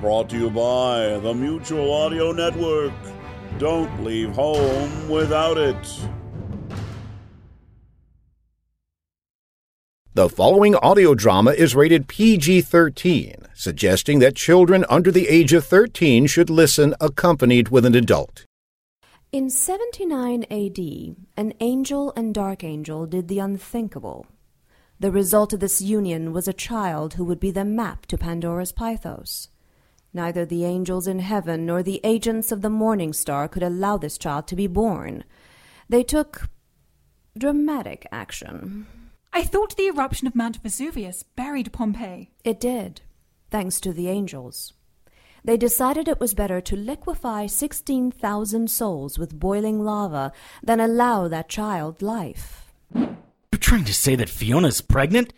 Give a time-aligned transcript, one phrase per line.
[0.00, 2.94] Brought to you by the Mutual Audio Network.
[3.58, 5.76] Don't leave home without it.
[10.14, 15.66] The following audio drama is rated PG 13, suggesting that children under the age of
[15.66, 18.46] 13 should listen accompanied with an adult.
[19.32, 24.24] In 79 AD, an angel and dark angel did the unthinkable.
[24.98, 28.72] The result of this union was a child who would be the map to Pandora's
[28.72, 29.48] Pythos.
[30.12, 34.18] Neither the angels in heaven nor the agents of the morning star could allow this
[34.18, 35.24] child to be born.
[35.88, 36.48] They took
[37.38, 38.86] dramatic action.
[39.32, 42.30] I thought the eruption of Mount Vesuvius buried Pompeii.
[42.42, 43.02] It did,
[43.50, 44.72] thanks to the angels.
[45.44, 51.48] They decided it was better to liquefy 16,000 souls with boiling lava than allow that
[51.48, 52.72] child life.
[52.94, 55.32] You're trying to say that Fiona's pregnant?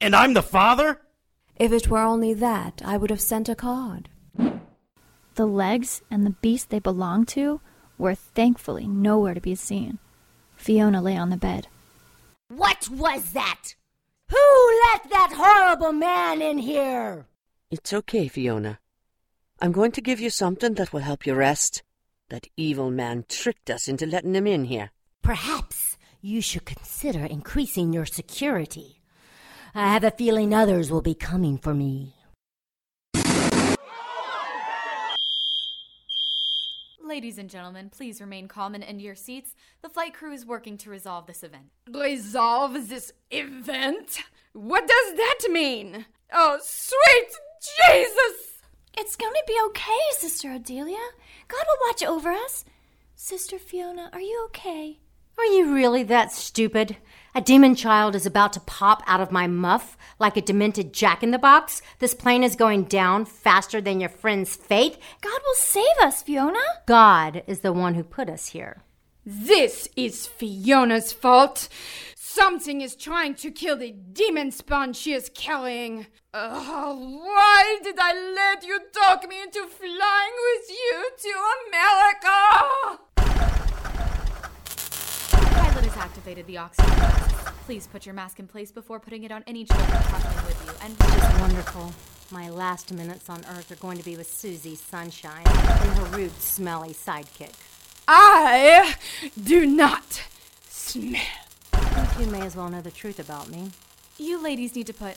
[0.00, 1.00] And I'm the father?
[1.58, 4.08] If it were only that, I would have sent a card.
[5.34, 7.60] The legs and the beast they belonged to
[7.96, 9.98] were thankfully nowhere to be seen.
[10.56, 11.66] Fiona lay on the bed.
[12.48, 13.74] What was that?
[14.30, 17.26] Who let that horrible man in here?
[17.70, 18.78] It's okay, Fiona.
[19.60, 21.82] I'm going to give you something that will help you rest.
[22.28, 24.90] That evil man tricked us into letting him in here.
[25.22, 28.97] Perhaps you should consider increasing your security.
[29.74, 32.14] I have a feeling others will be coming for me.
[37.04, 39.54] Ladies and gentlemen, please remain calm and end your seats.
[39.82, 41.64] The flight crew is working to resolve this event.
[41.90, 44.18] Resolve this event?
[44.52, 46.06] What does that mean?
[46.32, 47.30] Oh, sweet
[47.78, 48.62] Jesus!
[48.96, 51.08] It's going to be okay, Sister Odelia.
[51.48, 52.64] God will watch over us.
[53.14, 54.98] Sister Fiona, are you okay?
[55.38, 56.96] Are you really that stupid?
[57.38, 61.22] A demon child is about to pop out of my muff like a demented jack
[61.22, 61.80] in the box.
[62.00, 64.98] This plane is going down faster than your friend's fate.
[65.20, 66.58] God will save us, Fiona.
[66.86, 68.82] God is the one who put us here.
[69.24, 71.68] This is Fiona's fault.
[72.16, 76.08] Something is trying to kill the demon spawn she is carrying.
[76.34, 81.34] Oh, why did I let you talk me into flying with you to
[81.68, 82.98] America?
[85.78, 86.92] Pilot has activated the oxygen.
[87.64, 90.72] Please put your mask in place before putting it on any children traveling with you.
[90.82, 91.92] And It is wonderful.
[92.32, 96.32] My last minutes on Earth are going to be with Susie Sunshine and her rude,
[96.40, 97.52] smelly sidekick.
[98.08, 98.96] I
[99.44, 100.24] do not
[100.68, 101.22] smell.
[101.72, 103.70] I think you may as well know the truth about me.
[104.16, 105.16] you ladies need to put.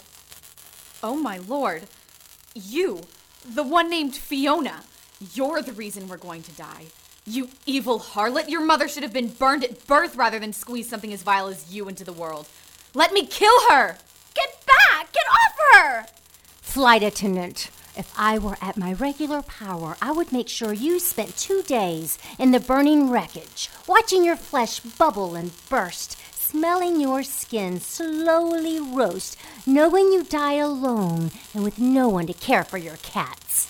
[1.02, 1.88] Oh my lord.
[2.54, 3.02] You,
[3.44, 4.84] the one named Fiona,
[5.34, 6.86] you're the reason we're going to die.
[7.26, 11.14] You evil harlot, your mother should have been burned at birth rather than squeeze something
[11.14, 12.48] as vile as you into the world.
[12.96, 13.98] Let me kill her!
[14.34, 15.12] Get back!
[15.14, 16.06] Get off her!
[16.62, 21.38] Flight attendant, if I were at my regular power, I would make sure you spent
[21.38, 27.80] two days in the burning wreckage, watching your flesh bubble and burst, smelling your skin
[27.80, 33.68] slowly roast, knowing you die alone and with no one to care for your cats.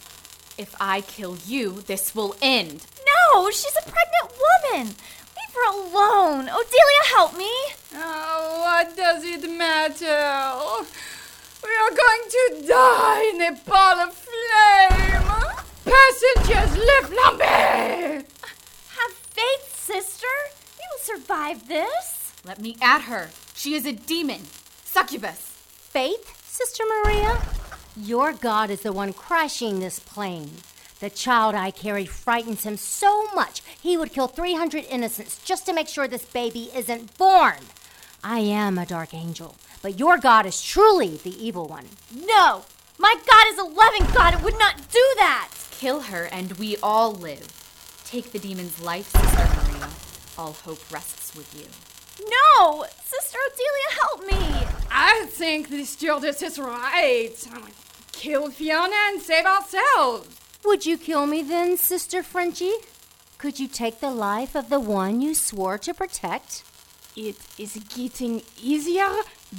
[0.58, 2.86] If I kill you, this will end.
[3.12, 4.88] No, she's a pregnant woman.
[4.88, 6.48] Leave her alone.
[6.48, 7.52] Odelia, help me.
[7.96, 10.86] Oh, what does it matter?
[11.64, 15.12] We are going to die in a ball of flame.
[15.86, 18.26] Passengers, le flambe!
[18.98, 20.28] Have faith, sister.
[20.78, 22.34] We will survive this.
[22.46, 23.30] Let me at her.
[23.56, 24.42] She is a demon.
[24.84, 25.58] Succubus.
[25.92, 27.42] Faith, Sister Maria?
[27.96, 30.52] Your God is the one crashing this plane.
[31.02, 35.74] The child I carry frightens him so much he would kill 300 innocents just to
[35.74, 37.58] make sure this baby isn't born.
[38.24, 41.88] I am a dark angel, but your God is truly the evil one.
[42.14, 42.66] No,
[43.00, 45.50] my God is a loving God and would not do that.
[45.72, 47.48] Kill her and we all live.
[48.06, 49.90] Take the demon's life, Sister Maria.
[50.38, 51.66] All hope rests with you.
[52.30, 54.68] No, Sister Odelia, help me.
[54.92, 57.34] I think the stewardess is right.
[58.12, 60.41] Kill Fiona and save ourselves.
[60.66, 62.76] Would you kill me then, Sister Frenchie?
[63.38, 66.64] Could you take the life of the one you swore to protect?
[67.16, 69.10] It is getting easier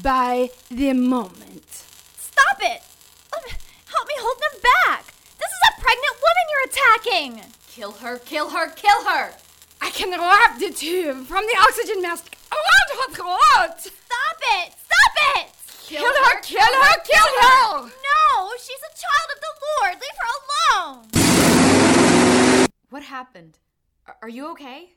[0.02, 1.84] by the moment.
[2.16, 2.82] Stop it.
[3.92, 5.06] Help me hold them back.
[5.38, 7.52] This is a pregnant woman you're attacking.
[7.68, 9.32] Kill her, kill her, kill her!
[9.80, 13.80] I can wrap the tube from the oxygen mask around her throat.
[13.80, 14.72] Stop it.
[14.72, 15.48] Stop it.
[16.00, 17.82] Kill her, kill her, kill her!
[17.82, 19.94] No, she's a child of the Lord.
[20.00, 21.04] Leave her alone.
[22.88, 23.58] What happened?
[24.22, 24.94] Are- you okay?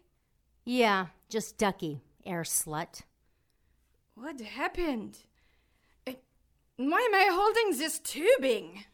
[0.63, 3.01] Yeah, just Ducky, air slut.
[4.15, 5.17] What happened?
[6.77, 8.85] Why am I holding this tubing?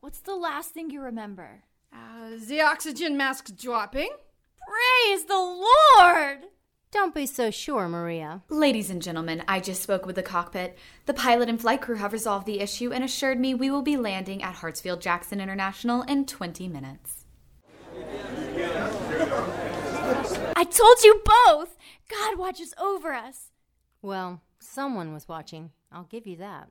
[0.00, 1.64] What's the last thing you remember?
[1.92, 4.10] Uh, the oxygen mask dropping.
[4.66, 6.44] Praise the Lord!
[6.90, 8.42] Don't be so sure, Maria.
[8.48, 10.78] Ladies and gentlemen, I just spoke with the cockpit.
[11.04, 13.98] The pilot and flight crew have resolved the issue and assured me we will be
[13.98, 17.26] landing at Hartsfield Jackson International in 20 minutes.
[20.56, 21.76] I told you both!
[22.08, 23.50] God watches over us.
[24.00, 25.70] Well, someone was watching.
[25.92, 26.70] I'll give you that.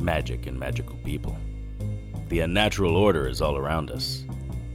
[0.00, 1.36] Magic and magical people.
[2.28, 4.24] The unnatural order is all around us.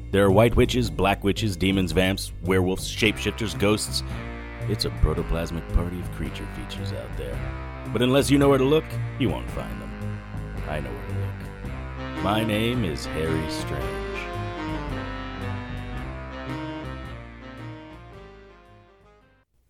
[0.10, 4.04] There are white witches, black witches, demons, vamps, werewolves, shapeshifters, ghosts.
[4.70, 7.38] It's a protoplasmic party of creature features out there.
[7.92, 8.86] But unless you know where to look,
[9.20, 10.22] you won't find them.
[10.70, 12.24] I know where to look.
[12.24, 13.84] My name is Harry Strange.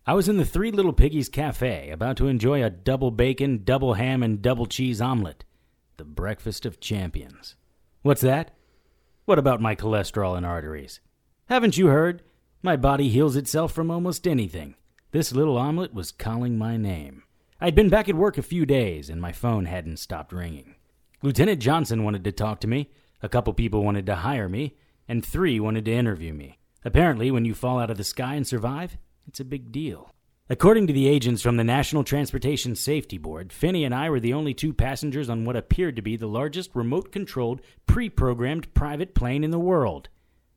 [0.06, 3.94] I was in the Three Little Piggies Cafe, about to enjoy a double bacon, double
[3.94, 5.44] ham, and double cheese omelet.
[5.96, 7.56] The breakfast of champions.
[8.02, 8.57] What's that?
[9.28, 11.00] What about my cholesterol and arteries?
[11.50, 12.22] Haven't you heard?
[12.62, 14.74] My body heals itself from almost anything.
[15.10, 17.24] This little omelet was calling my name.
[17.60, 20.76] I'd been back at work a few days, and my phone hadn't stopped ringing.
[21.20, 22.90] Lieutenant Johnson wanted to talk to me,
[23.22, 26.58] a couple people wanted to hire me, and three wanted to interview me.
[26.82, 28.96] Apparently, when you fall out of the sky and survive,
[29.26, 30.10] it's a big deal.
[30.50, 34.32] According to the agents from the National Transportation Safety Board, Finney and I were the
[34.32, 39.14] only two passengers on what appeared to be the largest remote controlled, pre programmed private
[39.14, 40.08] plane in the world.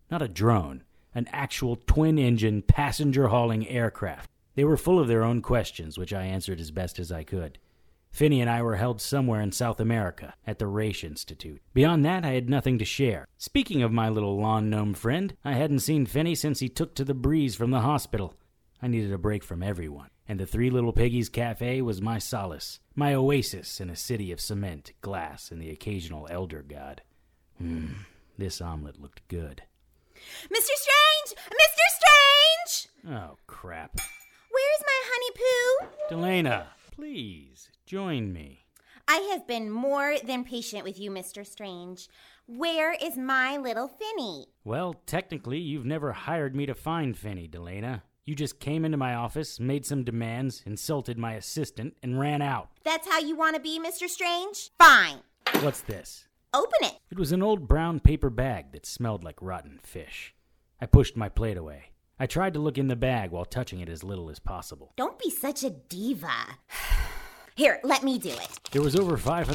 [0.10, 0.84] Not a drone,
[1.14, 4.30] an actual twin engine passenger hauling aircraft.
[4.56, 7.58] They were full of their own questions, which I answered as best as I could.
[8.12, 11.62] Finney and I were held somewhere in South America, at the Race Institute.
[11.74, 13.28] Beyond that, I had nothing to share.
[13.38, 17.04] Speaking of my little lawn gnome friend, I hadn't seen Finney since he took to
[17.04, 18.36] the breeze from the hospital.
[18.82, 22.80] I needed a break from everyone, and the Three Little Piggies Cafe was my solace,
[22.96, 27.04] my oasis in a city of cement, glass, and the occasional elder god.
[27.60, 27.94] Hmm,
[28.40, 29.62] this omelet looked good.
[30.46, 30.74] Mr.
[30.74, 31.40] Strange!
[31.48, 31.86] Mr.
[32.00, 33.16] Strange!
[33.16, 34.00] Oh, crap.
[34.50, 36.16] Where's my honey poo?
[36.16, 38.66] Delana, please, join me.
[39.08, 41.46] I have been more than patient with you, Mr.
[41.46, 42.10] Strange.
[42.48, 44.48] Where is my little Finny?
[44.64, 48.02] Well, technically, you've never hired me to find Finny, Delana.
[48.24, 52.70] You just came into my office, made some demands, insulted my assistant, and ran out.
[52.84, 54.08] That's how you want to be, Mr.
[54.08, 54.70] Strange?
[54.78, 55.22] Fine.
[55.62, 56.28] What's this?
[56.54, 57.00] Open it.
[57.10, 60.36] It was an old brown paper bag that smelled like rotten fish.
[60.80, 61.86] I pushed my plate away.
[62.20, 64.94] I tried to look in the bag while touching it as little as possible.
[64.98, 66.30] Don't be such a diva.
[67.56, 68.60] Here, let me do it.
[68.72, 69.50] There was over $500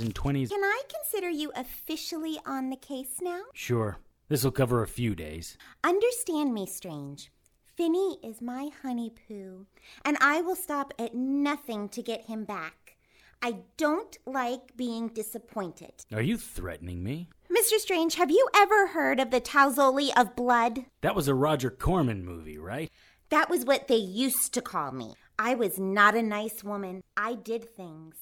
[0.00, 0.48] in 20s.
[0.48, 3.42] Can I consider you officially on the case now?
[3.52, 3.98] Sure.
[4.28, 5.58] This'll cover a few days.
[5.84, 7.30] Understand me, Strange.
[7.76, 9.66] Finny is my honey poo,
[10.02, 12.96] and I will stop at nothing to get him back.
[13.42, 15.92] I don't like being disappointed.
[16.10, 17.28] Are you threatening me?
[17.50, 17.78] Mr.
[17.78, 20.86] Strange, have you ever heard of the Tauzoli of Blood?
[21.02, 22.90] That was a Roger Corman movie, right?
[23.28, 25.12] That was what they used to call me.
[25.38, 27.02] I was not a nice woman.
[27.14, 28.14] I did things.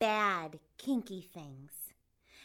[0.00, 1.70] Bad, kinky things.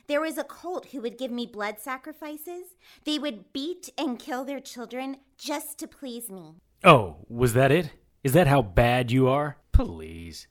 [0.05, 2.75] There was a cult who would give me blood sacrifices.
[3.05, 6.55] They would beat and kill their children just to please me.
[6.83, 7.91] Oh, was that it?
[8.23, 9.57] Is that how bad you are?
[9.71, 10.47] Please.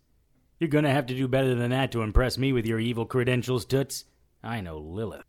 [0.58, 3.64] You're gonna have to do better than that to impress me with your evil credentials,
[3.64, 4.04] Toots.
[4.42, 5.24] I know Lilith.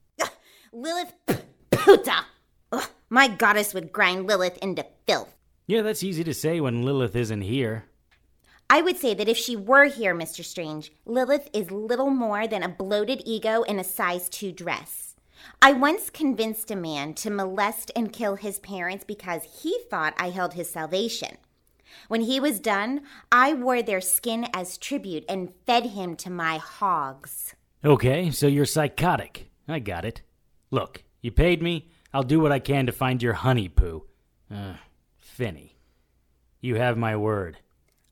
[0.72, 1.14] Lilith
[1.72, 2.26] puta!
[2.72, 5.34] Ugh, my goddess would grind Lilith into filth.
[5.66, 7.86] Yeah, that's easy to say when Lilith isn't here.
[8.70, 10.44] I would say that if she were here, Mr.
[10.44, 15.07] Strange, Lilith is little more than a bloated ego in a size 2 dress.
[15.62, 20.30] I once convinced a man to molest and kill his parents because he thought I
[20.30, 21.38] held his salvation.
[22.08, 23.02] When he was done,
[23.32, 27.56] I wore their skin as tribute and fed him to my hogs.
[27.84, 29.50] Okay, so you're psychotic.
[29.68, 30.22] I got it.
[30.72, 31.90] Look, you paid me.
[32.14, 34.06] I'll do what I can to find your honey poo.
[34.54, 34.74] Uh,
[35.18, 35.78] Finny.
[36.62, 37.58] You have my word.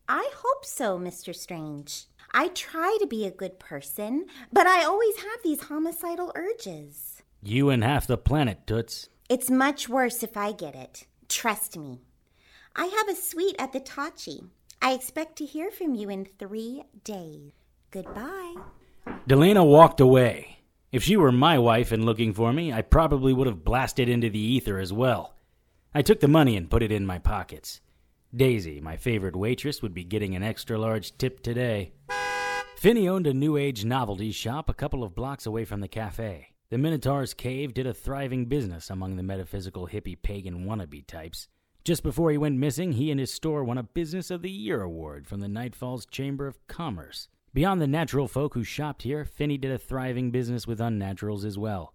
[0.07, 1.35] I hope so, Mr.
[1.35, 2.05] Strange.
[2.31, 7.14] I try to be a good person, but I always have these homicidal urges.
[7.47, 9.07] You and half the planet, Toots.
[9.29, 11.05] It's much worse if I get it.
[11.29, 12.01] Trust me.
[12.75, 14.49] I have a suite at the Tachi.
[14.81, 17.51] I expect to hear from you in three days.
[17.91, 18.55] Goodbye.
[19.29, 20.57] Delana walked away.
[20.91, 24.31] If she were my wife and looking for me, I probably would have blasted into
[24.31, 25.35] the ether as well.
[25.93, 27.79] I took the money and put it in my pockets.
[28.35, 31.93] Daisy, my favorite waitress, would be getting an extra large tip today.
[32.75, 36.54] Finney owned a new age novelty shop a couple of blocks away from the cafe.
[36.69, 41.47] The Minotaur's Cave did a thriving business among the metaphysical hippie pagan wannabe types.
[41.83, 44.81] Just before he went missing, he and his store won a Business of the Year
[44.81, 47.27] award from the Night Falls Chamber of Commerce.
[47.53, 51.55] Beyond the natural folk who shopped here, Finney did a thriving business with unnaturals as
[51.55, 51.93] well.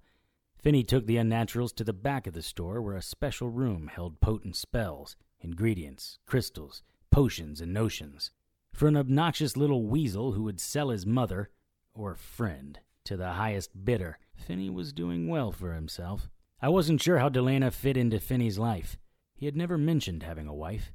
[0.56, 4.20] Finney took the unnaturals to the back of the store where a special room held
[4.20, 8.30] potent spells, ingredients, crystals, potions, and notions.
[8.72, 11.50] For an obnoxious little weasel who would sell his mother,
[11.92, 16.28] or friend, to the highest bidder, Finney was doing well for himself.
[16.60, 18.98] I wasn't sure how Delana fit into Finney's life.
[19.34, 20.92] He had never mentioned having a wife,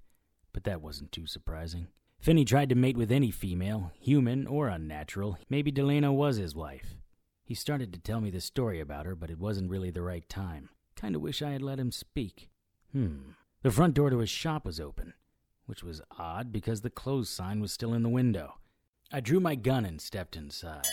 [0.53, 1.87] but that wasn't too surprising.
[2.19, 5.37] Finney tried to mate with any female, human or unnatural.
[5.49, 6.95] Maybe Delana was his wife.
[7.43, 10.27] He started to tell me the story about her, but it wasn't really the right
[10.27, 10.69] time.
[10.95, 12.49] Kinda wish I had let him speak.
[12.91, 13.31] Hmm.
[13.61, 15.13] The front door to his shop was open,
[15.65, 18.55] which was odd because the closed sign was still in the window.
[19.11, 20.85] I drew my gun and stepped inside.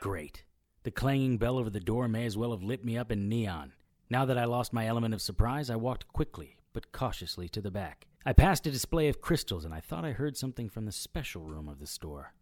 [0.00, 0.44] Great.
[0.82, 3.72] The clanging bell over the door may as well have lit me up in neon.
[4.08, 7.70] Now that I lost my element of surprise, I walked quickly, but cautiously, to the
[7.70, 8.06] back.
[8.24, 11.42] I passed a display of crystals, and I thought I heard something from the special
[11.42, 12.32] room of the store.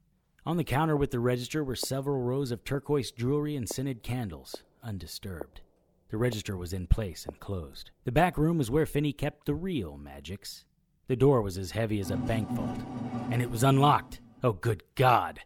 [0.47, 4.63] On the counter with the register were several rows of turquoise jewelry and scented candles,
[4.83, 5.61] undisturbed.
[6.11, 7.91] The register was in place and closed.
[8.05, 10.65] The back room was where Finney kept the real magics.
[11.07, 12.81] The door was as heavy as a bank vault,
[13.31, 14.21] and it was unlocked.
[14.43, 15.41] Oh, good God!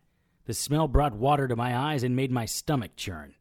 [0.45, 3.35] The smell brought water to my eyes and made my stomach churn.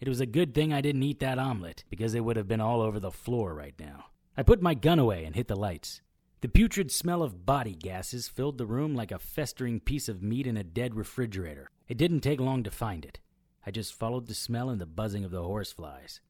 [0.00, 2.60] It was a good thing I didn't eat that omelet, because it would have been
[2.60, 4.06] all over the floor right now.
[4.36, 6.00] I put my gun away and hit the lights.
[6.40, 10.46] The putrid smell of body gases filled the room like a festering piece of meat
[10.46, 11.70] in a dead refrigerator.
[11.88, 13.20] It didn't take long to find it.
[13.64, 16.20] I just followed the smell and the buzzing of the horseflies.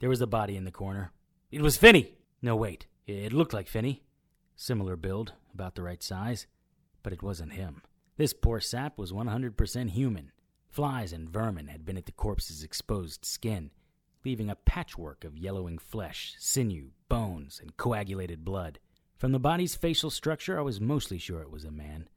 [0.00, 1.12] There was a body in the corner.
[1.52, 2.14] It was Finney!
[2.42, 2.86] No, wait.
[3.06, 4.02] It looked like Finney.
[4.56, 6.48] Similar build, about the right size.
[7.04, 7.82] But it wasn't him.
[8.16, 10.32] This poor sap was 100% human.
[10.68, 13.70] Flies and vermin had been at the corpse's exposed skin,
[14.24, 18.78] leaving a patchwork of yellowing flesh, sinew, bones, and coagulated blood.
[19.16, 22.08] From the body's facial structure, I was mostly sure it was a man.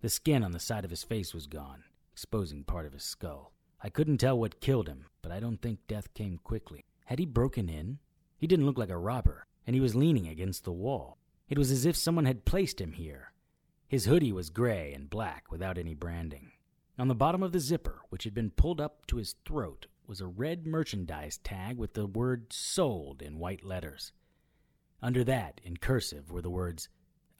[0.00, 3.52] The skin on the side of his face was gone, exposing part of his skull.
[3.82, 6.84] I couldn't tell what killed him, but I don't think death came quickly.
[7.06, 7.98] Had he broken in?
[8.36, 11.16] He didn't look like a robber, and he was leaning against the wall.
[11.48, 13.32] It was as if someone had placed him here.
[13.88, 16.52] His hoodie was gray and black without any branding.
[16.98, 20.20] On the bottom of the zipper, which had been pulled up to his throat, was
[20.20, 24.12] a red merchandise tag with the word sold in white letters.
[25.00, 26.90] Under that, in cursive, were the words,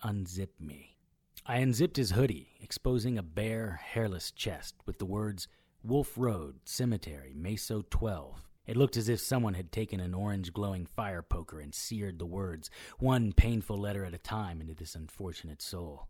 [0.02, 0.96] Unzip me.
[1.44, 5.48] I unzipped his hoodie, exposing a bare, hairless chest with the words,
[5.82, 8.48] Wolf Road, Cemetery, Meso 12.
[8.66, 12.26] It looked as if someone had taken an orange glowing fire poker and seared the
[12.26, 16.08] words, one painful letter at a time, into this unfortunate soul.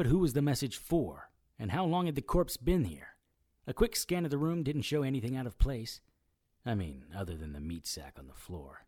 [0.00, 1.28] But who was the message for?
[1.58, 3.16] And how long had the corpse been here?
[3.66, 6.00] A quick scan of the room didn't show anything out of place.
[6.64, 8.86] I mean, other than the meat sack on the floor.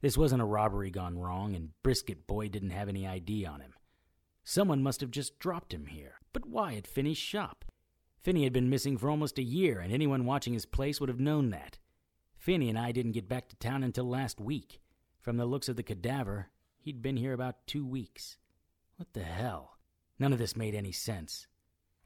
[0.00, 3.74] This wasn't a robbery gone wrong, and Brisket Boy didn't have any ID on him.
[4.42, 6.14] Someone must have just dropped him here.
[6.32, 7.64] But why at Finney's shop?
[8.20, 11.20] Finney had been missing for almost a year, and anyone watching his place would have
[11.20, 11.78] known that.
[12.36, 14.80] Finney and I didn't get back to town until last week.
[15.20, 16.48] From the looks of the cadaver,
[16.80, 18.36] he'd been here about two weeks.
[18.96, 19.76] What the hell?
[20.20, 21.46] None of this made any sense.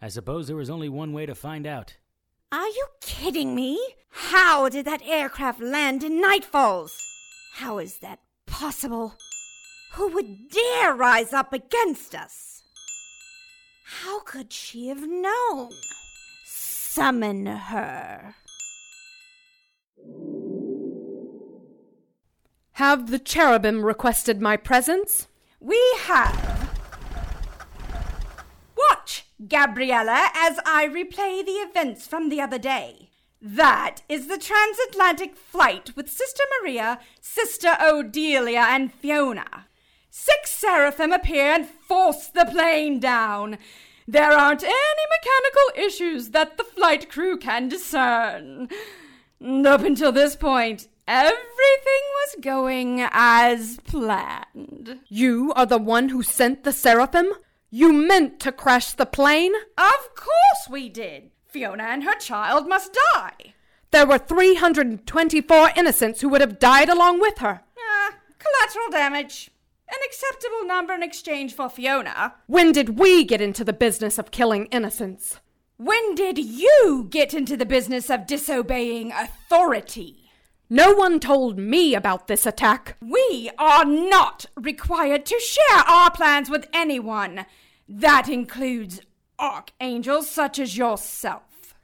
[0.01, 1.97] I suppose there was only one way to find out.
[2.53, 3.81] Are you kidding me?
[4.09, 6.97] How did that aircraft land in Night Falls?
[7.55, 9.15] How is that possible?
[9.95, 12.63] Who would dare rise up against us?
[13.85, 15.71] How could she have known?
[16.45, 18.37] Summon her.
[22.73, 25.27] Have the cherubim requested my presence?
[25.59, 26.54] We have.
[29.49, 33.11] Gabriella, as I replay the events from the other day.
[33.41, 39.67] That is the transatlantic flight with Sister Maria, Sister Odelia, and Fiona.
[40.09, 43.59] Six seraphim appear and force the plane down.
[44.07, 48.69] There aren't any mechanical issues that the flight crew can discern.
[49.45, 51.43] Up until this point, everything
[52.15, 55.01] was going as planned.
[55.09, 57.27] You are the one who sent the seraphim?
[57.77, 59.53] You meant to crash the plane?
[59.77, 61.33] Of course we did.
[61.49, 63.55] Fiona and her child must die.
[63.91, 67.63] There were 324 innocents who would have died along with her.
[67.77, 69.51] Ah, collateral damage.
[69.89, 72.37] An acceptable number in exchange for Fiona.
[72.47, 75.41] When did we get into the business of killing innocents?
[75.77, 80.31] When did you get into the business of disobeying authority?
[80.71, 82.97] No one told me about this attack.
[83.01, 87.47] We are not required to share our plans with anyone.
[87.89, 89.01] That includes
[89.39, 91.75] archangels such as yourself.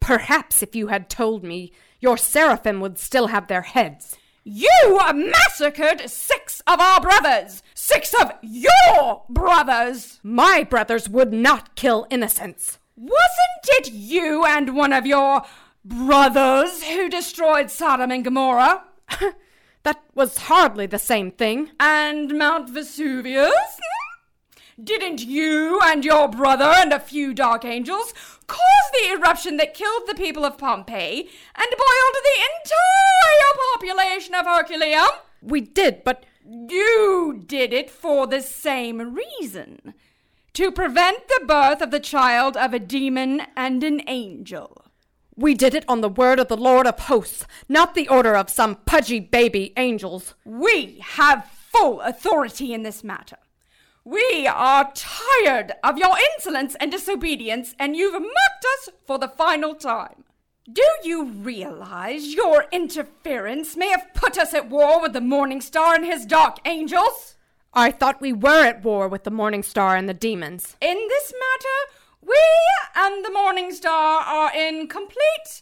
[0.00, 4.16] Perhaps if you had told me, your seraphim would still have their heads.
[4.44, 7.62] You massacred six of our brothers!
[7.74, 10.20] Six of your brothers!
[10.22, 12.78] My brothers would not kill innocents.
[12.96, 15.42] Wasn't it you and one of your
[15.84, 18.84] brothers who destroyed Sodom and Gomorrah?
[19.82, 21.70] that was hardly the same thing.
[21.78, 23.52] And Mount Vesuvius?
[24.82, 28.14] Didn't you and your brother and a few dark angels
[28.46, 28.60] cause
[28.92, 35.08] the eruption that killed the people of Pompeii and boiled the entire population of Herculaneum?
[35.42, 36.24] We did, but.
[36.50, 39.92] You did it for the same reason
[40.54, 44.84] to prevent the birth of the child of a demon and an angel.
[45.36, 48.48] We did it on the word of the Lord of hosts, not the order of
[48.48, 50.34] some pudgy baby angels.
[50.44, 53.36] We have full authority in this matter.
[54.10, 59.74] We are tired of your insolence and disobedience, and you've mocked us for the final
[59.74, 60.24] time.
[60.72, 65.94] Do you realize your interference may have put us at war with the Morning Star
[65.94, 67.36] and his dark angels?
[67.74, 70.78] I thought we were at war with the Morning Star and the demons.
[70.80, 72.42] In this matter, we
[72.96, 75.60] and the Morning Star are in complete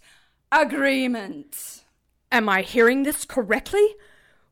[0.53, 1.83] agreement.
[2.31, 3.97] Am I hearing this correctly?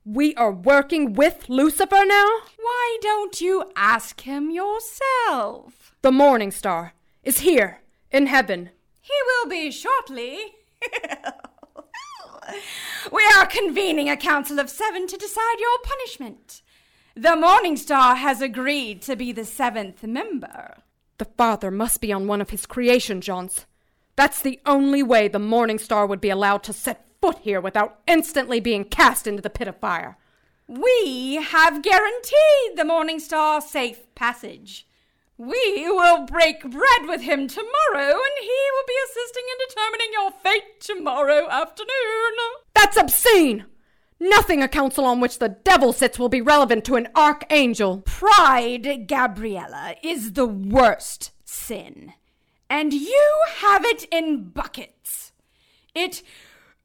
[0.06, 2.28] We are working with Lucifer now?
[2.58, 5.96] Why don't you ask him yourself?
[6.02, 6.92] The Morning Star
[7.22, 7.80] is here
[8.10, 8.68] in heaven.
[9.00, 10.56] He will be shortly.
[13.10, 16.60] we are convening a council of seven to decide your punishment.
[17.14, 20.82] The Morning Star has agreed to be the seventh member.
[21.16, 23.64] The Father must be on one of his creation jaunts.
[24.16, 28.00] That's the only way the Morning Star would be allowed to set foot here without
[28.06, 30.18] instantly being cast into the pit of fire.
[30.68, 34.86] We have guaranteed the Morning Star safe passage.
[35.38, 40.30] We will break bread with him tomorrow, and he will be assisting in determining your
[40.32, 42.36] fate tomorrow afternoon.
[42.74, 43.64] That's obscene!
[44.20, 48.02] Nothing a council on which the devil sits will be relevant to an archangel.
[48.02, 52.12] Pride, Gabriella, is the worst sin.
[52.68, 55.32] And you have it in buckets.
[55.94, 56.22] It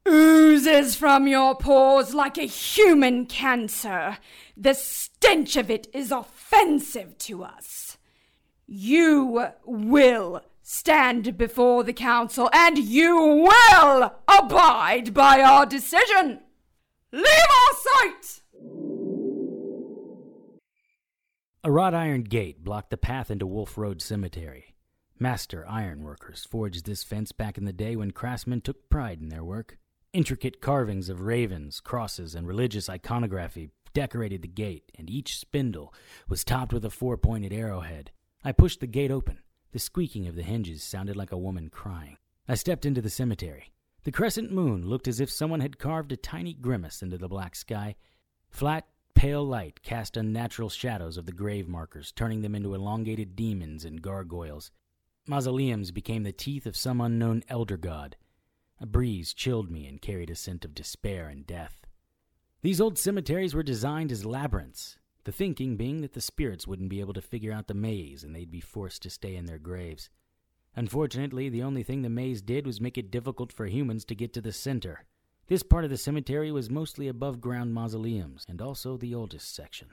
[0.08, 4.18] oozes from your pores like a human cancer.
[4.56, 7.98] The stench of it is offensive to us.
[8.66, 16.40] You will stand before the council and you will abide by our decision.
[17.12, 18.40] Leave our sight!
[21.64, 24.76] A wrought iron gate blocked the path into Wolf Road Cemetery.
[25.18, 29.44] Master ironworkers forged this fence back in the day when craftsmen took pride in their
[29.44, 29.76] work.
[30.12, 35.94] Intricate carvings of ravens, crosses, and religious iconography decorated the gate, and each spindle
[36.28, 38.10] was topped with a four pointed arrowhead.
[38.42, 39.38] I pushed the gate open.
[39.70, 42.16] The squeaking of the hinges sounded like a woman crying.
[42.48, 43.72] I stepped into the cemetery.
[44.02, 47.54] The crescent moon looked as if someone had carved a tiny grimace into the black
[47.54, 47.94] sky.
[48.48, 53.84] Flat, pale light cast unnatural shadows of the grave markers, turning them into elongated demons
[53.84, 54.72] and gargoyles.
[55.28, 58.16] Mausoleums became the teeth of some unknown elder god.
[58.80, 61.86] A breeze chilled me and carried a scent of despair and death.
[62.62, 67.00] These old cemeteries were designed as labyrinths, the thinking being that the spirits wouldn't be
[67.00, 70.08] able to figure out the maze and they'd be forced to stay in their graves.
[70.76, 74.32] Unfortunately, the only thing the maze did was make it difficult for humans to get
[74.32, 75.04] to the center.
[75.48, 79.88] This part of the cemetery was mostly above ground mausoleums, and also the oldest section.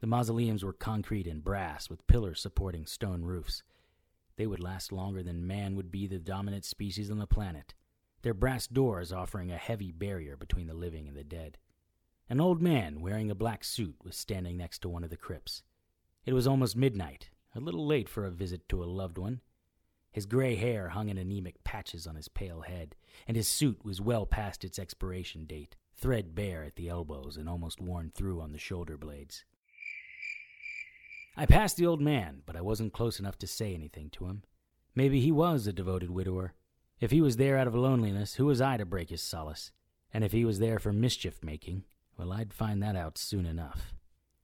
[0.00, 3.62] The mausoleums were concrete and brass, with pillars supporting stone roofs.
[4.36, 7.74] They would last longer than man would be the dominant species on the planet,
[8.24, 11.58] their brass doors offering a heavy barrier between the living and the dead.
[12.28, 15.62] An old man wearing a black suit was standing next to one of the crypts.
[16.24, 19.42] It was almost midnight, a little late for a visit to a loved one.
[20.10, 22.96] His gray hair hung in anemic patches on his pale head,
[23.28, 27.80] and his suit was well past its expiration date, threadbare at the elbows and almost
[27.80, 29.44] worn through on the shoulder blades.
[31.36, 34.44] I passed the old man, but I wasn't close enough to say anything to him.
[34.94, 36.54] Maybe he was a devoted widower.
[37.00, 39.72] If he was there out of loneliness, who was I to break his solace?
[40.12, 41.84] And if he was there for mischief making,
[42.16, 43.94] well, I'd find that out soon enough.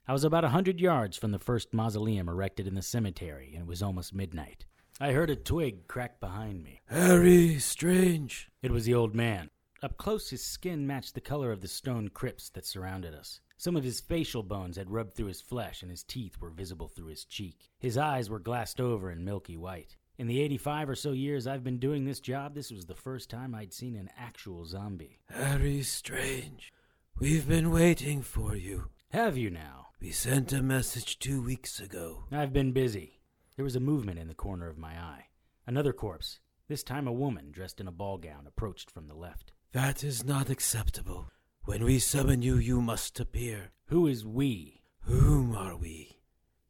[0.08, 3.62] I was about a hundred yards from the first mausoleum erected in the cemetery, and
[3.62, 4.66] it was almost midnight.
[4.98, 6.80] I heard a twig crack behind me.
[6.88, 8.48] Harry Strange.
[8.62, 9.48] It was the old man.
[9.82, 13.40] Up close, his skin matched the color of the stone crypts that surrounded us.
[13.56, 16.88] Some of his facial bones had rubbed through his flesh, and his teeth were visible
[16.88, 17.70] through his cheek.
[17.78, 19.96] His eyes were glassed over and milky white.
[20.20, 23.30] In the 85 or so years I've been doing this job, this was the first
[23.30, 25.18] time I'd seen an actual zombie.
[25.30, 26.74] Harry Strange,
[27.18, 28.90] we've been waiting for you.
[29.12, 29.86] Have you now?
[29.98, 32.24] We sent a message two weeks ago.
[32.30, 33.22] I've been busy.
[33.56, 35.28] There was a movement in the corner of my eye.
[35.66, 39.52] Another corpse, this time a woman dressed in a ball gown, approached from the left.
[39.72, 41.30] That is not acceptable.
[41.64, 43.70] When we summon you, you must appear.
[43.86, 44.82] Who is we?
[45.04, 46.18] Whom are we?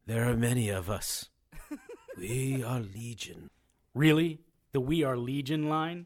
[0.05, 1.30] There are many of us.
[2.21, 3.49] We are Legion.
[3.95, 4.41] Really?
[4.73, 6.05] The We Are Legion line?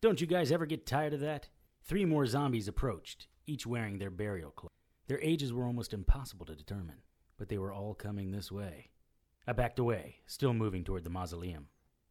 [0.00, 1.48] Don't you guys ever get tired of that?
[1.84, 4.72] Three more zombies approached, each wearing their burial clothes.
[5.06, 7.02] Their ages were almost impossible to determine,
[7.36, 8.88] but they were all coming this way.
[9.46, 11.68] I backed away, still moving toward the mausoleum.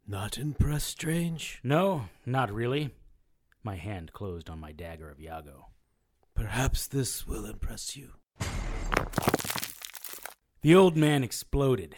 [0.08, 1.60] Not impressed, Strange?
[1.64, 2.92] No, not really.
[3.64, 5.70] My hand closed on my dagger of Iago.
[6.36, 8.14] Perhaps this will impress you.
[10.62, 11.96] The old man exploded.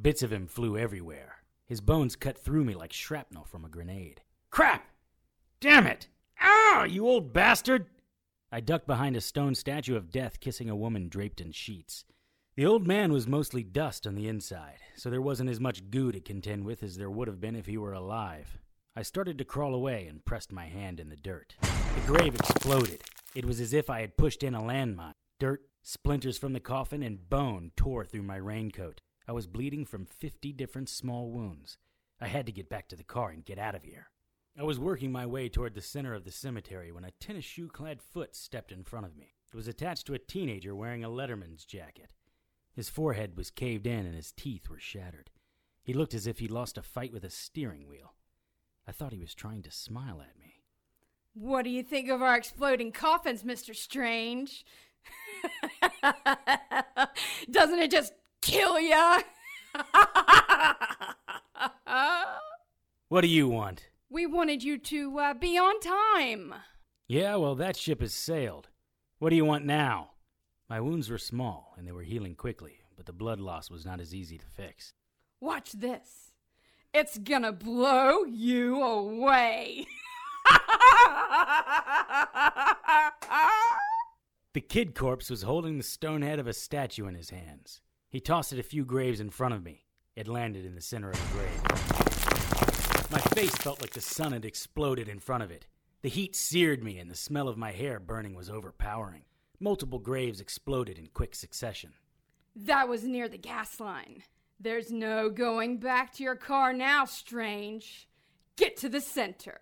[0.00, 1.36] Bits of him flew everywhere.
[1.66, 4.22] His bones cut through me like shrapnel from a grenade.
[4.50, 4.86] Crap!
[5.60, 6.08] Damn it!
[6.40, 7.86] Ah, you old bastard!
[8.50, 12.04] I ducked behind a stone statue of death kissing a woman draped in sheets.
[12.56, 16.12] The old man was mostly dust on the inside, so there wasn't as much goo
[16.12, 18.58] to contend with as there would have been if he were alive.
[18.94, 21.56] I started to crawl away and pressed my hand in the dirt.
[21.60, 23.02] The grave exploded.
[23.34, 25.14] It was as if I had pushed in a landmine.
[25.40, 29.00] Dirt, splinters from the coffin, and bone tore through my raincoat.
[29.26, 31.78] I was bleeding from 50 different small wounds.
[32.20, 34.08] I had to get back to the car and get out of here.
[34.58, 37.68] I was working my way toward the center of the cemetery when a tennis shoe
[37.68, 39.34] clad foot stepped in front of me.
[39.52, 42.12] It was attached to a teenager wearing a letterman's jacket.
[42.72, 45.30] His forehead was caved in and his teeth were shattered.
[45.82, 48.14] He looked as if he'd lost a fight with a steering wheel.
[48.86, 50.62] I thought he was trying to smile at me.
[51.34, 53.74] What do you think of our exploding coffins, Mr.
[53.74, 54.64] Strange?
[57.50, 58.12] Doesn't it just
[58.44, 59.22] kill ya?
[63.08, 63.88] what do you want?
[64.10, 66.54] We wanted you to uh, be on time.
[67.08, 68.68] Yeah, well, that ship has sailed.
[69.18, 70.10] What do you want now?
[70.68, 74.00] My wounds were small and they were healing quickly, but the blood loss was not
[74.00, 74.92] as easy to fix.
[75.40, 76.32] Watch this.
[76.92, 79.86] It's gonna blow you away.
[84.52, 87.80] the kid corpse was holding the stone head of a statue in his hands.
[88.14, 89.82] He tossed it a few graves in front of me.
[90.14, 93.10] It landed in the center of the grave.
[93.10, 95.66] My face felt like the sun had exploded in front of it.
[96.02, 99.22] The heat seared me, and the smell of my hair burning was overpowering.
[99.58, 101.92] Multiple graves exploded in quick succession.
[102.54, 104.22] That was near the gas line.
[104.60, 108.06] There's no going back to your car now, Strange.
[108.54, 109.58] Get to the center.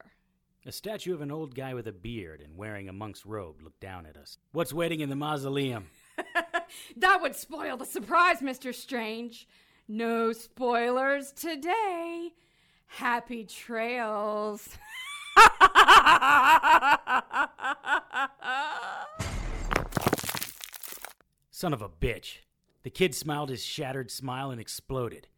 [0.67, 3.81] A statue of an old guy with a beard and wearing a monk's robe looked
[3.81, 4.37] down at us.
[4.53, 5.87] What's waiting in the mausoleum?
[6.97, 8.75] that would spoil the surprise, Mr.
[8.75, 9.47] Strange.
[9.89, 12.33] No spoilers today.
[12.87, 14.79] Happy trails.
[21.51, 22.39] Son of a bitch.
[22.83, 25.29] The kid smiled his shattered smile and exploded.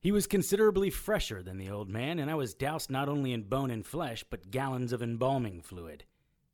[0.00, 3.42] He was considerably fresher than the old man, and I was doused not only in
[3.42, 6.04] bone and flesh, but gallons of embalming fluid.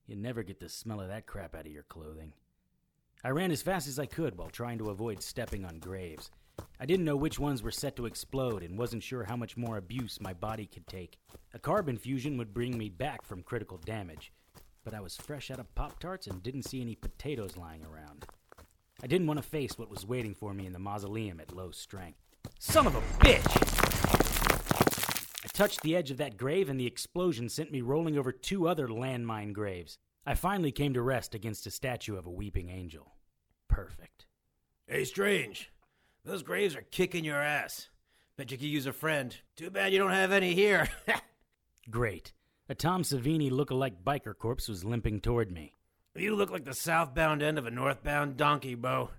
[0.06, 2.32] You never get the smell of that crap out of your clothing.
[3.24, 6.30] I ran as fast as I could while trying to avoid stepping on graves.
[6.78, 9.78] I didn't know which ones were set to explode and wasn't sure how much more
[9.78, 11.18] abuse my body could take.
[11.54, 14.32] A carbon fusion would bring me back from critical damage,
[14.84, 18.26] but I was fresh out of Pop Tarts and didn't see any potatoes lying around.
[19.02, 21.70] I didn't want to face what was waiting for me in the mausoleum at low
[21.70, 22.18] strength.
[22.58, 23.42] Son of a bitch!
[25.44, 28.68] I touched the edge of that grave, and the explosion sent me rolling over two
[28.68, 29.98] other landmine graves.
[30.26, 33.14] I finally came to rest against a statue of a weeping angel.
[33.68, 34.26] Perfect.
[34.88, 35.70] Hey, Strange.
[36.24, 37.88] Those graves are kicking your ass.
[38.36, 39.36] Bet you could use a friend.
[39.54, 40.88] Too bad you don't have any here.
[41.90, 42.32] Great.
[42.68, 45.74] A Tom Savini look-alike biker corpse was limping toward me.
[46.16, 49.10] You look like the southbound end of a northbound donkey, Bo.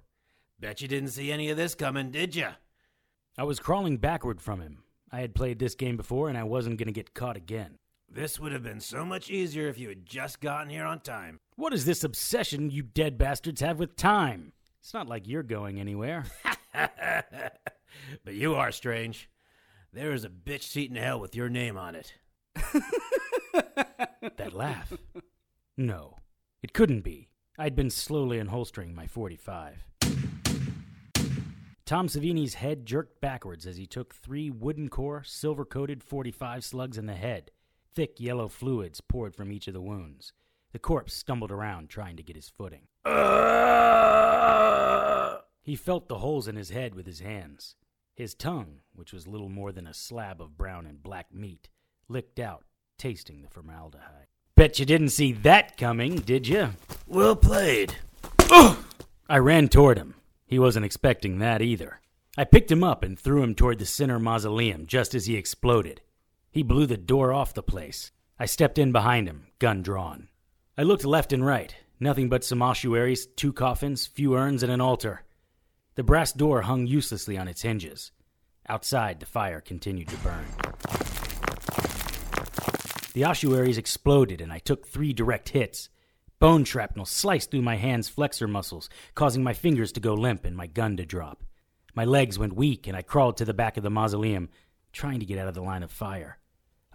[0.60, 2.50] Bet you didn't see any of this coming, did you?
[3.38, 4.84] I was crawling backward from him.
[5.10, 7.78] I had played this game before and I wasn't going to get caught again.
[8.10, 11.39] This would have been so much easier if you had just gotten here on time.
[11.56, 14.54] What is this obsession you dead bastards have with time?
[14.80, 16.26] It's not like you're going anywhere.
[16.74, 19.30] but you are strange.
[19.91, 22.13] There is a bitch seat in hell with your name on it.
[24.38, 24.93] that laugh.
[25.76, 26.17] No,
[26.63, 27.30] it couldn't be.
[27.60, 29.84] I'd been slowly unholstering my 45.
[31.86, 36.98] Tom Savini's head jerked backwards as he took three wooden core, silver coated 45 slugs
[36.98, 37.52] in the head.
[37.98, 40.32] Thick yellow fluids poured from each of the wounds.
[40.72, 42.84] The corpse stumbled around trying to get his footing.
[45.64, 47.74] he felt the holes in his head with his hands.
[48.14, 51.70] His tongue, which was little more than a slab of brown and black meat,
[52.08, 52.66] licked out,
[53.00, 54.28] tasting the formaldehyde.
[54.56, 56.74] Bet you didn't see that coming, did you?
[57.08, 57.96] Well played.
[59.28, 60.14] I ran toward him.
[60.46, 62.00] He wasn't expecting that either.
[62.38, 66.02] I picked him up and threw him toward the center mausoleum just as he exploded.
[66.58, 68.12] He blew the door off the place.
[68.39, 70.28] I stepped in behind him, gun drawn.
[70.76, 71.76] I looked left and right.
[72.00, 75.22] Nothing but some ossuaries, two coffins, few urns, and an altar.
[75.93, 78.12] The brass door hung uselessly on its hinges.
[78.67, 80.46] Outside, the fire continued to burn.
[83.13, 85.89] The ossuaries exploded, and I took three direct hits.
[86.39, 90.58] Bone shrapnel sliced through my hand's flexor muscles, causing my fingers to go limp and
[90.58, 91.43] my gun to drop.
[91.93, 94.50] My legs went weak, and I crawled to the back of the mausoleum,
[94.91, 96.39] trying to get out of the line of fire.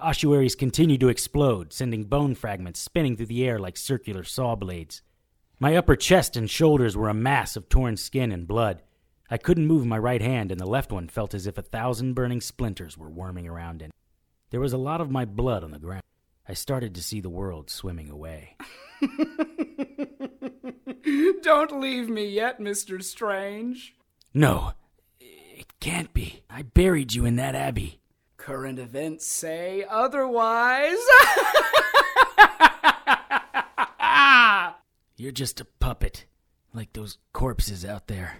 [0.02, 5.00] Ossuaries continued to explode, sending bone fragments spinning through the air like circular saw blades.
[5.60, 8.82] My upper chest and shoulders were a mass of torn skin and blood.
[9.30, 12.14] I couldn't move my right hand, and the left one felt as if a thousand
[12.14, 13.94] burning splinters were worming around in it.
[14.50, 16.02] There was a lot of my blood on the ground.
[16.48, 18.56] I started to see the world swimming away.
[21.42, 23.02] Don't leave me yet, Mr.
[23.02, 23.94] Strange.
[24.34, 24.72] No,
[25.20, 26.42] it can't be.
[26.50, 28.01] I buried you in that abbey.
[28.42, 30.96] Current events say otherwise.
[35.16, 36.26] You're just a puppet,
[36.74, 38.38] like those corpses out there.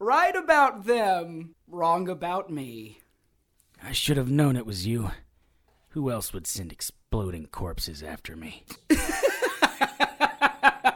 [0.00, 2.98] right about them, wrong about me.
[3.80, 5.12] I should have known it was you.
[5.90, 8.64] Who else would send exploding corpses after me?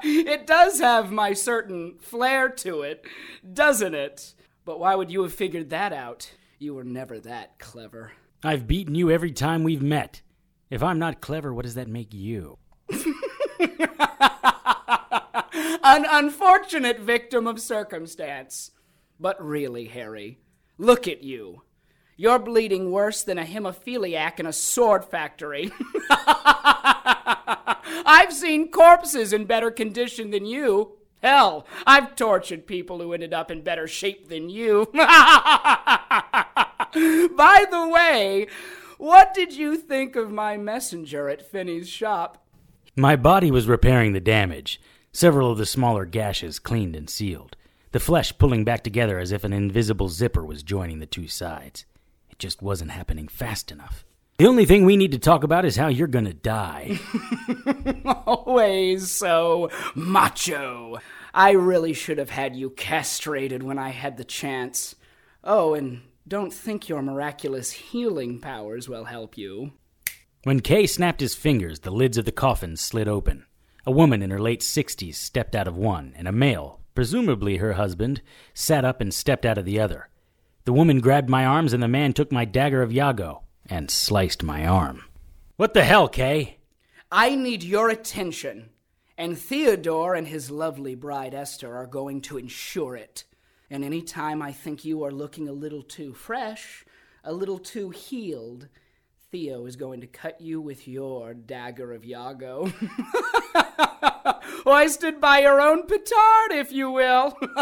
[0.03, 3.05] it does have my certain flair to it,
[3.53, 4.35] doesn't it?
[4.65, 6.33] But why would you have figured that out?
[6.59, 8.15] You were never that clever.
[8.43, 10.23] I've beaten you every time we've met.
[10.71, 12.59] If I'm not clever, what does that make you?
[15.83, 18.71] An unfortunate victim of circumstance.
[19.19, 20.39] But really, Harry,
[20.77, 21.63] look at you.
[22.17, 25.73] You're bleeding worse than a hemophiliac in a sword factory.
[28.11, 30.99] I've seen corpses in better condition than you.
[31.23, 34.89] Hell, I've tortured people who ended up in better shape than you.
[37.37, 38.47] By the way,
[38.99, 42.45] what did you think of my messenger at Finney's shop?
[42.97, 44.81] My body was repairing the damage,
[45.13, 47.57] several of the smaller gashes cleaned and sealed,
[47.93, 51.85] the flesh pulling back together as if an invisible zipper was joining the two sides.
[52.31, 54.05] It just wasn't happening fast enough.
[54.39, 57.01] The only thing we need to talk about is how you're gonna die.
[58.27, 60.99] Always so macho.
[61.35, 64.95] I really should have had you castrated when I had the chance.
[65.43, 69.73] Oh, and don't think your miraculous healing powers will help you.
[70.45, 73.47] When Kay snapped his fingers, the lids of the coffin slid open.
[73.87, 77.73] A woman in her late sixties stepped out of one, and a male, presumably her
[77.73, 78.21] husband,
[78.53, 80.11] sat up and stepped out of the other.
[80.65, 84.43] The woman grabbed my arms, and the man took my dagger of Yago and sliced
[84.43, 85.05] my arm.
[85.57, 86.59] What the hell, Kay?
[87.11, 88.69] I need your attention,
[89.17, 93.25] and Theodore and his lovely bride Esther are going to ensure it.
[93.71, 96.85] And any time I think you are looking a little too fresh,
[97.23, 98.69] a little too healed,
[99.31, 102.73] Theo is going to cut you with your dagger of Yago.
[104.65, 107.37] Hoisted by your own petard, if you will.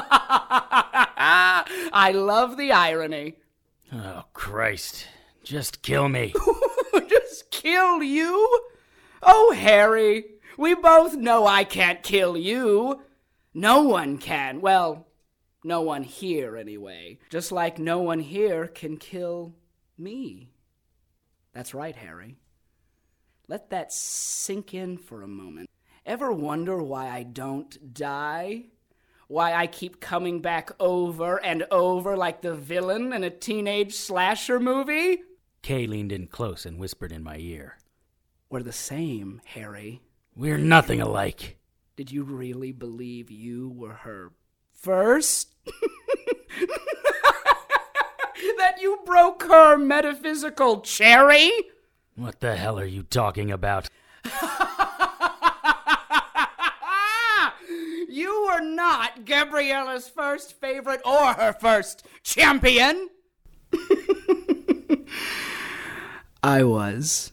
[1.93, 3.35] I love the irony.
[3.93, 5.09] Oh, Christ.
[5.43, 6.35] Just kill me.
[7.09, 8.61] Just kill you?
[9.23, 10.25] Oh, Harry,
[10.57, 13.03] we both know I can't kill you.
[13.55, 14.61] No one can.
[14.61, 15.07] Well,
[15.67, 17.19] no one here, anyway.
[17.29, 19.55] Just like no one here can kill
[19.99, 20.53] me.
[21.53, 22.37] That's right, Harry.
[23.49, 25.69] Let that sink in for a moment.
[26.05, 28.67] Ever wonder why I don't die?
[29.29, 34.61] Why I keep coming back over and over like the villain in a teenage slasher
[34.61, 35.19] movie?
[35.63, 37.79] Kay leaned in close and whispered in my ear.
[38.49, 40.01] We're the same, Harry.
[40.37, 41.59] We're nothing alike.
[41.97, 44.31] Did you really believe you were her
[44.87, 45.49] first?
[48.57, 51.51] that you broke her metaphysical cherry?
[52.15, 53.89] What the hell are you talking about?
[58.09, 63.11] You were not Gabriella's first favorite or her first champion.
[66.43, 67.33] I was.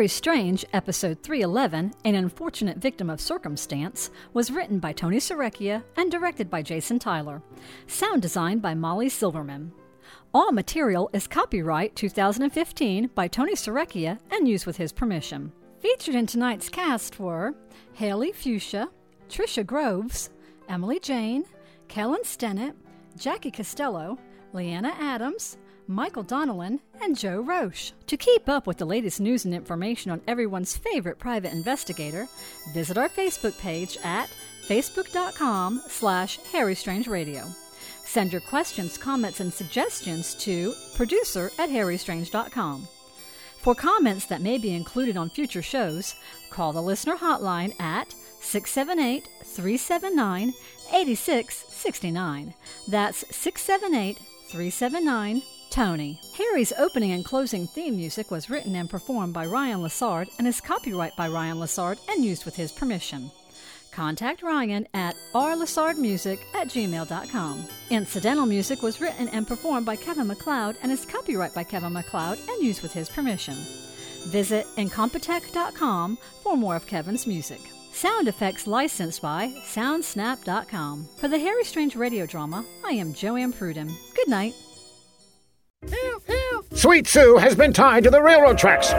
[0.00, 6.10] Harry Strange, episode 311, An Unfortunate Victim of Circumstance, was written by Tony Serecchia and
[6.10, 7.42] directed by Jason Tyler.
[7.86, 9.72] Sound designed by Molly Silverman.
[10.32, 15.52] All material is copyright 2015 by Tony Serecchia and used with his permission.
[15.80, 17.54] Featured in tonight's cast were
[17.92, 18.88] Haley Fuchsia,
[19.28, 20.30] Trisha Groves,
[20.66, 21.44] Emily Jane,
[21.88, 22.72] Kellen Stennett,
[23.18, 24.18] Jackie Costello,
[24.54, 25.58] Leanna Adams,
[25.90, 27.92] Michael Donnellan, and Joe Roche.
[28.06, 32.28] To keep up with the latest news and information on everyone's favorite private investigator,
[32.72, 34.30] visit our Facebook page at
[34.68, 37.44] facebook.com slash harrystrangeradio.
[38.04, 42.86] Send your questions, comments, and suggestions to producer at harrystrange.com.
[43.58, 46.14] For comments that may be included on future shows,
[46.50, 50.54] call the listener hotline at 678 379
[50.94, 52.54] 8669.
[52.88, 56.20] That's 678 379 Tony.
[56.36, 60.60] Harry's opening and closing theme music was written and performed by Ryan Lassard and is
[60.60, 63.30] copyright by Ryan Lassard and used with his permission.
[63.92, 67.64] Contact Ryan at rlassardmusic at gmail.com.
[67.90, 72.38] Incidental music was written and performed by Kevin MacLeod and is copyright by Kevin MacLeod
[72.48, 73.56] and used with his permission.
[74.28, 77.60] Visit incompetech.com for more of Kevin's music.
[77.92, 81.08] Sound effects licensed by soundsnap.com.
[81.16, 83.90] For the Harry Strange radio drama, I am Joanne Pruden.
[84.14, 84.54] Good night.
[86.80, 88.94] Sweet Sue has been tied to the railroad tracks.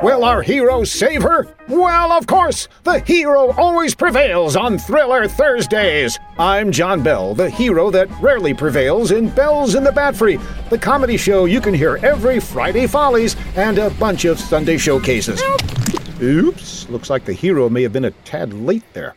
[0.00, 1.52] Will our hero save her?
[1.66, 2.68] Well, of course!
[2.84, 6.16] The hero always prevails on Thriller Thursdays.
[6.38, 10.38] I'm John Bell, the hero that rarely prevails in Bells in the Bat Free,
[10.70, 15.42] the comedy show you can hear every Friday Follies and a bunch of Sunday showcases.
[16.22, 19.16] Oops, looks like the hero may have been a tad late there.